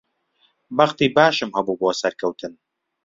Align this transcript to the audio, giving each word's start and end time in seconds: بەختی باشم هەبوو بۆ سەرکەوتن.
بەختی 0.77 1.07
باشم 1.17 1.49
هەبوو 1.57 1.79
بۆ 1.81 1.89
سەرکەوتن. 2.01 2.53